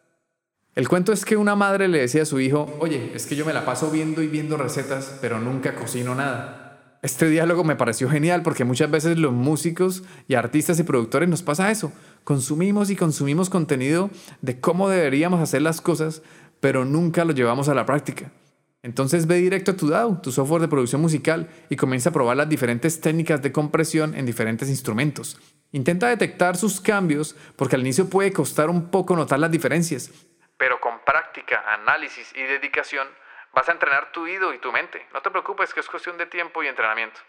El 0.76 0.90
cuento 0.90 1.14
es 1.14 1.24
que 1.24 1.38
una 1.38 1.56
madre 1.56 1.88
le 1.88 2.02
decía 2.02 2.24
a 2.24 2.26
su 2.26 2.42
hijo, 2.42 2.76
oye, 2.82 3.14
es 3.16 3.28
que 3.28 3.38
yo 3.38 3.46
me 3.46 3.54
la 3.54 3.64
paso 3.64 3.90
viendo 3.92 4.22
y 4.22 4.28
viendo 4.28 4.58
recetas, 4.58 5.18
pero 5.22 5.40
nunca 5.40 5.74
cocino 5.74 6.16
nada 6.16 6.66
este 7.01 7.30
diálogo 7.30 7.63
me 7.63 7.75
pareció 7.75 8.10
genial 8.10 8.42
porque 8.42 8.63
muchas 8.63 8.89
veces 8.89 9.18
los 9.18 9.34
músicos 9.34 10.04
y 10.27 10.36
artistas 10.36 10.80
y 10.80 10.84
productores 10.84 11.30
nos 11.30 11.44
pasa 11.44 11.72
eso. 11.72 11.92
Consumimos 12.24 12.89
y 12.89 12.96
consumimos 12.96 13.50
contenido 13.50 14.10
de 14.42 14.60
cómo 14.60 14.89
deberíamos 14.89 15.39
hacer 15.39 15.62
las 15.62 15.80
cosas, 15.82 16.24
pero 16.60 16.86
nunca 16.86 17.24
lo 17.24 17.34
llevamos 17.34 17.70
a 17.70 17.75
la 17.75 17.86
práctica. 17.86 18.32
Entonces 18.84 19.27
ve 19.27 19.36
directo 19.36 19.72
a 19.72 19.77
tu 19.77 19.89
DAW, 19.89 20.22
tu 20.22 20.32
software 20.32 20.62
de 20.62 20.68
producción 20.68 21.01
musical, 21.01 21.50
y 21.70 21.75
comienza 21.75 22.10
a 22.10 22.13
probar 22.13 22.38
las 22.38 22.50
diferentes 22.50 23.01
técnicas 23.01 23.42
de 23.42 23.51
compresión 23.51 24.16
en 24.16 24.25
diferentes 24.25 24.70
instrumentos. 24.70 25.39
Intenta 25.72 26.08
detectar 26.08 26.56
sus 26.56 26.80
cambios 26.80 27.36
porque 27.56 27.75
al 27.75 27.82
inicio 27.82 28.10
puede 28.10 28.32
costar 28.32 28.70
un 28.70 28.89
poco 28.89 29.16
notar 29.16 29.39
las 29.39 29.51
diferencias. 29.51 30.12
Pero 30.58 30.80
con 30.80 31.04
práctica, 31.06 31.63
análisis 31.68 32.32
y 32.36 32.42
dedicación, 32.44 33.08
Vas 33.58 33.70
a 33.70 33.72
entrenar 33.72 34.12
tu 34.12 34.22
oído 34.22 34.54
y 34.54 34.60
tu 34.60 34.72
mente. 34.72 35.00
No 35.16 35.22
te 35.24 35.32
preocupes 35.32 35.74
que 35.74 35.80
es 35.80 35.88
cuestión 35.88 36.16
de 36.20 36.28
tiempo 36.28 36.62
y 36.62 36.68
entrenamiento. 36.68 37.20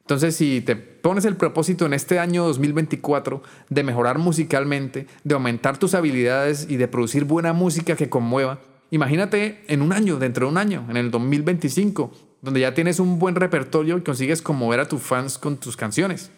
Entonces, 0.00 0.36
si 0.36 0.60
te 0.60 0.76
pones 0.76 1.24
el 1.24 1.34
propósito 1.34 1.86
en 1.86 1.94
este 1.94 2.18
año 2.18 2.44
2024 2.44 3.42
de 3.70 3.82
mejorar 3.82 4.18
musicalmente, 4.18 5.06
de 5.24 5.34
aumentar 5.34 5.78
tus 5.78 5.94
habilidades 5.94 6.66
y 6.68 6.76
de 6.76 6.88
producir 6.88 7.24
buena 7.24 7.54
música 7.54 7.96
que 7.96 8.10
conmueva, 8.10 8.58
imagínate 8.90 9.64
en 9.66 9.80
un 9.80 9.94
año, 9.94 10.18
dentro 10.18 10.44
de 10.44 10.52
un 10.52 10.58
año, 10.58 10.84
en 10.90 10.98
el 10.98 11.10
2025, 11.10 12.12
donde 12.42 12.60
ya 12.60 12.74
tienes 12.74 13.00
un 13.00 13.18
buen 13.18 13.34
repertorio 13.34 13.96
y 13.96 14.02
consigues 14.02 14.42
conmover 14.42 14.78
a 14.78 14.88
tus 14.88 15.00
fans 15.00 15.38
con 15.38 15.56
tus 15.56 15.78
canciones. 15.78 16.30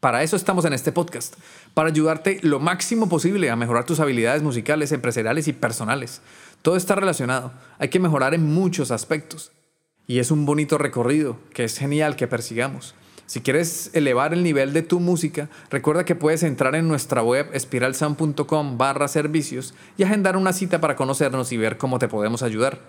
Para 0.00 0.22
eso 0.22 0.36
estamos 0.36 0.64
en 0.64 0.72
este 0.72 0.92
podcast, 0.92 1.36
para 1.74 1.88
ayudarte 1.88 2.38
lo 2.42 2.60
máximo 2.60 3.08
posible 3.08 3.50
a 3.50 3.56
mejorar 3.56 3.84
tus 3.84 3.98
habilidades 3.98 4.42
musicales, 4.42 4.92
empresariales 4.92 5.48
y 5.48 5.52
personales. 5.52 6.22
Todo 6.66 6.74
está 6.74 6.96
relacionado. 6.96 7.52
Hay 7.78 7.90
que 7.90 8.00
mejorar 8.00 8.34
en 8.34 8.44
muchos 8.44 8.90
aspectos. 8.90 9.52
Y 10.08 10.18
es 10.18 10.32
un 10.32 10.46
bonito 10.46 10.78
recorrido 10.78 11.38
que 11.54 11.62
es 11.62 11.78
genial 11.78 12.16
que 12.16 12.26
persigamos. 12.26 12.96
Si 13.26 13.40
quieres 13.40 13.90
elevar 13.92 14.34
el 14.34 14.42
nivel 14.42 14.72
de 14.72 14.82
tu 14.82 14.98
música, 14.98 15.48
recuerda 15.70 16.04
que 16.04 16.16
puedes 16.16 16.42
entrar 16.42 16.74
en 16.74 16.88
nuestra 16.88 17.22
web 17.22 17.48
espiralsound.com 17.52 18.78
barra 18.78 19.06
servicios 19.06 19.74
y 19.96 20.02
agendar 20.02 20.36
una 20.36 20.52
cita 20.52 20.80
para 20.80 20.96
conocernos 20.96 21.52
y 21.52 21.56
ver 21.56 21.78
cómo 21.78 22.00
te 22.00 22.08
podemos 22.08 22.42
ayudar. 22.42 22.80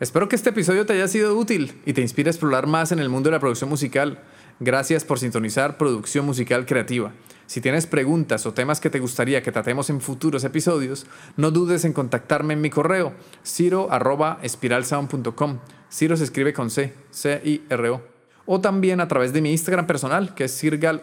Espero 0.00 0.28
que 0.28 0.34
este 0.34 0.50
episodio 0.50 0.84
te 0.84 0.94
haya 0.94 1.06
sido 1.06 1.38
útil 1.38 1.80
y 1.86 1.92
te 1.92 2.00
inspire 2.00 2.30
a 2.30 2.32
explorar 2.32 2.66
más 2.66 2.90
en 2.90 2.98
el 2.98 3.10
mundo 3.10 3.28
de 3.28 3.36
la 3.36 3.40
producción 3.40 3.70
musical. 3.70 4.18
Gracias 4.58 5.04
por 5.04 5.20
sintonizar 5.20 5.76
Producción 5.76 6.26
Musical 6.26 6.66
Creativa. 6.66 7.12
Si 7.48 7.60
tienes 7.62 7.86
preguntas 7.86 8.44
o 8.44 8.52
temas 8.52 8.78
que 8.78 8.90
te 8.90 9.00
gustaría 9.00 9.42
que 9.42 9.50
tratemos 9.50 9.88
en 9.88 10.02
futuros 10.02 10.44
episodios, 10.44 11.06
no 11.38 11.50
dudes 11.50 11.86
en 11.86 11.94
contactarme 11.94 12.52
en 12.52 12.60
mi 12.60 12.68
correo 12.68 13.14
ciro.espiralsound.com. 13.42 15.58
Ciro 15.90 16.18
se 16.18 16.24
escribe 16.24 16.52
con 16.52 16.68
C, 16.68 16.92
C-I-R-O. 17.10 18.02
O 18.44 18.60
también 18.60 19.00
a 19.00 19.08
través 19.08 19.32
de 19.32 19.40
mi 19.40 19.50
Instagram 19.50 19.86
personal, 19.86 20.34
que 20.34 20.44
es 20.44 20.58
cirgalv. 20.58 21.00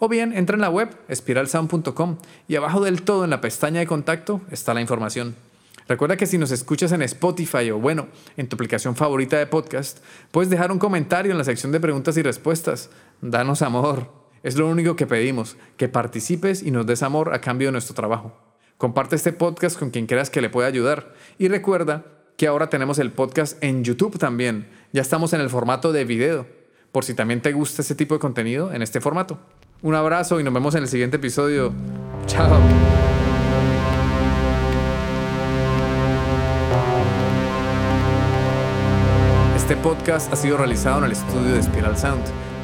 O 0.00 0.08
bien 0.08 0.36
entra 0.36 0.56
en 0.56 0.62
la 0.62 0.70
web 0.70 0.88
espiralsound.com 1.06 2.16
y 2.48 2.56
abajo 2.56 2.82
del 2.82 3.02
todo 3.02 3.22
en 3.22 3.30
la 3.30 3.40
pestaña 3.40 3.78
de 3.78 3.86
contacto 3.86 4.40
está 4.50 4.74
la 4.74 4.80
información. 4.80 5.36
Recuerda 5.86 6.16
que 6.16 6.26
si 6.26 6.38
nos 6.38 6.50
escuchas 6.50 6.90
en 6.90 7.02
Spotify 7.02 7.70
o 7.70 7.78
bueno, 7.78 8.08
en 8.36 8.48
tu 8.48 8.56
aplicación 8.56 8.96
favorita 8.96 9.38
de 9.38 9.46
podcast, 9.46 9.98
puedes 10.32 10.50
dejar 10.50 10.72
un 10.72 10.80
comentario 10.80 11.30
en 11.30 11.38
la 11.38 11.44
sección 11.44 11.70
de 11.70 11.78
preguntas 11.78 12.16
y 12.16 12.22
respuestas. 12.22 12.90
Danos 13.20 13.62
amor. 13.62 14.17
Es 14.42 14.56
lo 14.56 14.68
único 14.68 14.94
que 14.94 15.06
pedimos, 15.06 15.56
que 15.76 15.88
participes 15.88 16.62
y 16.62 16.70
nos 16.70 16.86
des 16.86 17.02
amor 17.02 17.34
a 17.34 17.40
cambio 17.40 17.68
de 17.68 17.72
nuestro 17.72 17.94
trabajo. 17.94 18.32
Comparte 18.76 19.16
este 19.16 19.32
podcast 19.32 19.78
con 19.78 19.90
quien 19.90 20.06
creas 20.06 20.30
que 20.30 20.40
le 20.40 20.50
pueda 20.50 20.68
ayudar. 20.68 21.14
Y 21.38 21.48
recuerda 21.48 22.04
que 22.36 22.46
ahora 22.46 22.70
tenemos 22.70 23.00
el 23.00 23.10
podcast 23.10 23.62
en 23.62 23.82
YouTube 23.82 24.18
también. 24.18 24.68
Ya 24.92 25.02
estamos 25.02 25.32
en 25.32 25.40
el 25.40 25.50
formato 25.50 25.92
de 25.92 26.04
video, 26.04 26.46
por 26.92 27.04
si 27.04 27.14
también 27.14 27.42
te 27.42 27.52
gusta 27.52 27.82
este 27.82 27.96
tipo 27.96 28.14
de 28.14 28.20
contenido 28.20 28.72
en 28.72 28.82
este 28.82 29.00
formato. 29.00 29.40
Un 29.82 29.96
abrazo 29.96 30.38
y 30.38 30.44
nos 30.44 30.54
vemos 30.54 30.74
en 30.76 30.82
el 30.82 30.88
siguiente 30.88 31.16
episodio. 31.16 31.72
Chao. 32.26 32.60
Este 39.56 39.76
podcast 39.76 40.32
ha 40.32 40.36
sido 40.36 40.56
realizado 40.56 40.98
en 40.98 41.04
el 41.06 41.12
estudio 41.12 41.54
de 41.54 41.62
Spiral 41.62 41.98
Sound. 41.98 42.47